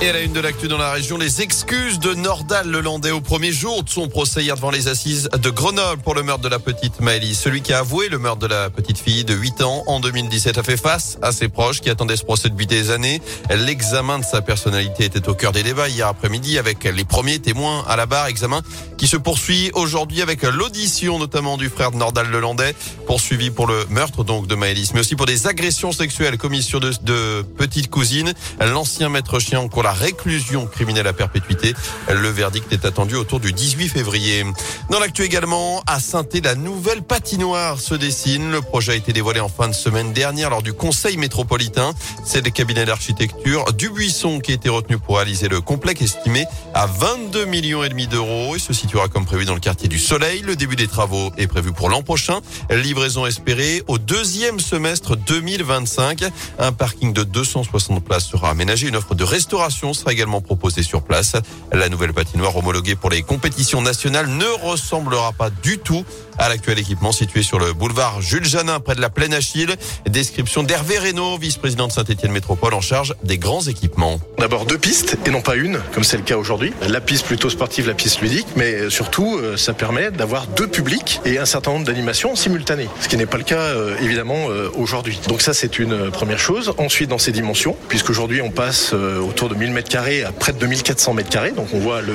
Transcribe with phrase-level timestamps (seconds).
[0.00, 3.20] Et à la une de l'actu dans la région, les excuses de Nordal Lelandais au
[3.20, 6.48] premier jour de son procès hier devant les assises de Grenoble pour le meurtre de
[6.48, 7.36] la petite Maëlys.
[7.36, 10.56] Celui qui a avoué le meurtre de la petite fille de 8 ans en 2017
[10.56, 13.20] a fait face à ses proches qui attendaient ce procès depuis des années.
[13.50, 17.84] L'examen de sa personnalité était au cœur des débats hier après-midi avec les premiers témoins
[17.88, 18.28] à la barre.
[18.28, 18.62] Examen
[18.98, 22.76] qui se poursuit aujourd'hui avec l'audition notamment du frère de Nordal Lelandais
[23.08, 26.78] poursuivi pour le meurtre donc de Maëlys, mais aussi pour des agressions sexuelles commises sur
[26.78, 28.32] de, de petites cousines.
[28.60, 31.72] L'ancien maître chien pour la réclusion criminelle à perpétuité.
[32.10, 34.44] Le verdict est attendu autour du 18 février.
[34.90, 38.50] Dans l'actu également, à saint la nouvelle patinoire se dessine.
[38.50, 41.94] Le projet a été dévoilé en fin de semaine dernière lors du conseil métropolitain.
[42.22, 46.44] C'est le cabinet d'architecture du Buisson qui a été retenu pour réaliser le complexe estimé
[46.74, 49.98] à 22 millions et demi d'euros et se situera comme prévu dans le quartier du
[49.98, 50.42] Soleil.
[50.42, 52.40] Le début des travaux est prévu pour l'an prochain.
[52.68, 56.24] Livraison espérée au deuxième semestre 2025.
[56.58, 58.86] Un parking de 260 places sera aménagé.
[58.86, 61.36] Une offre de restauration sera également proposée sur place.
[61.72, 66.04] La nouvelle patinoire homologuée pour les compétitions nationales ne ressemblera pas du tout
[66.38, 69.74] à l'actuel équipement situé sur le boulevard Jules Janin près de la Plaine Achille.
[70.08, 74.20] Description d'Hervé Reynaud, vice-président de Saint-Etienne Métropole en charge des grands équipements.
[74.38, 76.72] D'abord deux pistes et non pas une, comme c'est le cas aujourd'hui.
[76.88, 81.20] La piste plutôt sportive, la piste ludique, mais surtout euh, ça permet d'avoir deux publics
[81.24, 84.70] et un certain nombre d'animations simultanées, ce qui n'est pas le cas euh, évidemment euh,
[84.76, 85.18] aujourd'hui.
[85.28, 86.72] Donc ça c'est une première chose.
[86.78, 90.58] Ensuite dans ces dimensions, puisqu'aujourd'hui on passe autour de 1000 mètres carrés à près de
[90.58, 92.12] 2400 mètres carrés, donc on voit le,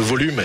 [0.00, 0.40] volume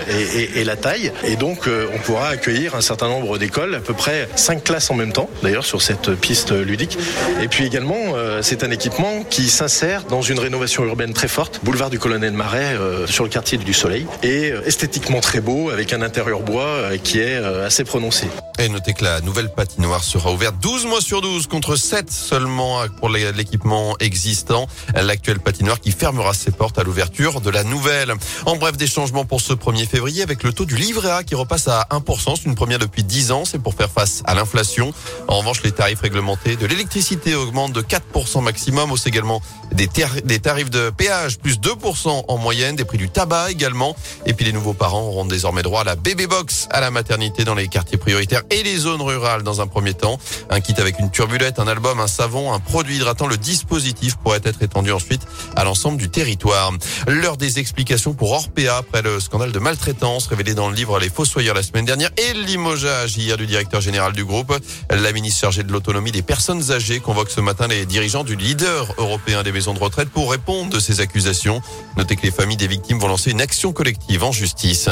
[0.54, 4.28] et, la taille, et donc on pourra accueillir un certain nombre d'écoles, à peu près
[4.36, 6.98] 5 classes en même temps, d'ailleurs sur cette piste ludique.
[7.40, 11.60] Et puis également, euh, c'est un équipement qui s'insère dans une rénovation urbaine très forte,
[11.62, 15.70] boulevard du Colonel Marais, euh, sur le quartier du Soleil, et euh, esthétiquement très beau,
[15.70, 18.26] avec un intérieur bois qui est assez prononcé.
[18.58, 22.80] Et notez que la nouvelle patinoire sera ouverte 12 mois sur 12 contre 7 seulement
[22.98, 24.66] pour l'équipement existant.
[24.94, 28.12] L'actuelle patinoire qui fermera ses portes à l'ouverture de la nouvelle.
[28.46, 31.34] En bref, des changements pour ce 1er février avec le taux du livret A qui
[31.34, 32.36] repasse à 1%.
[32.36, 33.44] C'est une première depuis 10 ans.
[33.44, 34.92] C'est pour faire face à l'inflation.
[35.28, 38.90] En revanche, les tarifs réglementés de l'électricité augmentent de 4% maximum.
[38.92, 39.40] Aussi également
[39.72, 39.88] des,
[40.24, 42.76] des tarifs de péage plus 2% en moyenne.
[42.76, 43.94] Des prix du tabac également.
[44.26, 47.44] Et puis les nouveaux parents auront désormais droit à la bébé box à la maternité
[47.44, 50.18] dans les quartiers prioritaires et les zones rurales dans un premier temps.
[50.50, 53.26] Un kit avec une turbulette, un album, un savon, un produit hydratant.
[53.26, 55.22] Le dispositif pourrait être étendu ensuite
[55.56, 56.72] à l'ensemble du territoire.
[57.06, 61.10] L'heure des explications pour Orpea après le scandale de maltraitance révélé dans le livre Les
[61.10, 64.54] Fossoyeurs la semaine dernière et le limogeage hier du directeur général du groupe.
[64.90, 68.94] La ministre chargée de l'autonomie des personnes âgées convoque ce matin les dirigeants du leader
[68.98, 71.60] européen des maisons de retraite pour répondre de ces accusations.
[71.96, 74.88] Notez que les familles des victimes vont lancer une action collective en justice.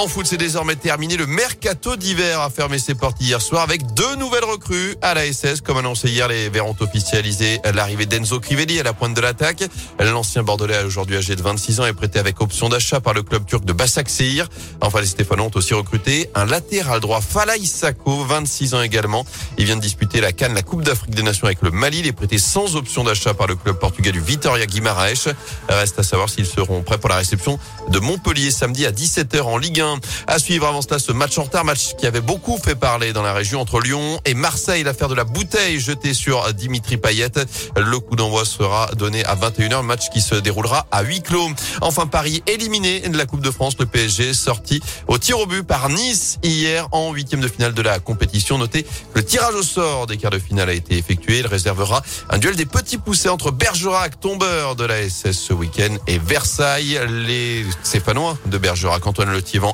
[0.00, 1.18] En foot, c'est désormais terminé.
[1.18, 5.30] Le mercato d'hiver a fermé ses portes hier soir avec deux nouvelles recrues à la
[5.30, 5.60] SS.
[5.60, 9.62] Comme annoncé hier, les Verts ont officialisé l'arrivée d'Enzo Crivelli à la pointe de l'attaque.
[9.98, 13.44] L'ancien Bordelais, aujourd'hui âgé de 26 ans, est prêté avec option d'achat par le club
[13.44, 14.48] turc de Basaksehir.
[14.80, 19.26] Enfin, les Stéphanois ont aussi recruté un latéral droit, Falaï Sako, 26 ans également.
[19.58, 21.98] Il vient de disputer la Cannes, la Coupe d'Afrique des Nations avec le Mali.
[21.98, 25.34] Il est prêté sans option d'achat par le club portugais du Vitória Guimarães.
[25.68, 27.58] Reste à savoir s'ils seront prêts pour la réception
[27.90, 29.89] de Montpellier samedi à 17h en Ligue 1.
[30.26, 33.22] À suivre avant cela ce match en retard, match qui avait beaucoup fait parler dans
[33.22, 34.82] la région entre Lyon et Marseille.
[34.82, 37.32] L'affaire de la bouteille jetée sur Dimitri Payet.
[37.76, 41.48] Le coup d'envoi sera donné à 21h, match qui se déroulera à huis clos.
[41.80, 43.74] Enfin, Paris éliminé de la Coupe de France.
[43.78, 47.82] Le PSG sorti au tir au but par Nice hier en huitième de finale de
[47.82, 48.58] la compétition.
[48.58, 51.38] Notez le tirage au sort des quarts de finale a été effectué.
[51.38, 55.96] Il réservera un duel des petits poussés entre Bergerac, tombeur de la SS ce week-end,
[56.06, 57.00] et Versailles.
[57.08, 59.30] Les Stéphanois de Bergerac, Antoine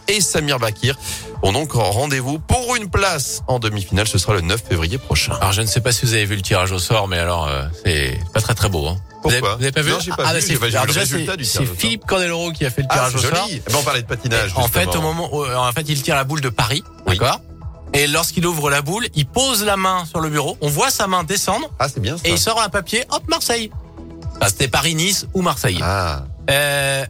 [0.08, 0.96] Et Samir Bakir
[1.42, 4.06] ont donc rendez-vous pour une place en demi-finale.
[4.08, 5.34] Ce sera le 9 février prochain.
[5.40, 7.46] Alors je ne sais pas si vous avez vu le tirage au sort, mais alors
[7.46, 8.86] euh, c'est pas très très beau.
[8.86, 8.96] Hein.
[9.22, 10.46] Pourquoi vous avez, pas vu Non, j'ai pas ah, vu.
[10.46, 13.14] J'ai pas vu le résultat du C'est Philippe Candeloro qui a fait le ah, tirage
[13.16, 13.48] au sort.
[13.50, 14.52] Eh ben, on parlait de patinage.
[14.56, 17.40] En fait, au moment, où, en fait, il tire la boule de Paris, d'accord?
[17.92, 20.56] Et lorsqu'il ouvre la boule, il pose la main sur le bureau.
[20.60, 21.70] On voit sa main descendre.
[21.78, 22.22] Ah, c'est bien ça.
[22.26, 23.04] Et il sort un papier.
[23.10, 23.70] Hop, Marseille.
[24.40, 25.78] Bah, C'était Paris-Nice ou Marseille.
[25.82, 26.24] Ah.
[26.50, 27.06] Euh,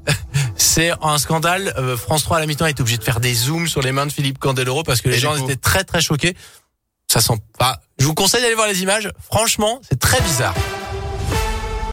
[0.56, 1.74] c'est un scandale.
[1.76, 4.06] Euh, France 3 à la mi-temps est obligé de faire des zooms sur les mains
[4.06, 6.36] de Philippe Candeloro parce que les gens étaient très très choqués.
[7.08, 7.80] Ça sent pas.
[7.98, 9.10] Je vous conseille d'aller voir les images.
[9.20, 10.54] Franchement, c'est très bizarre.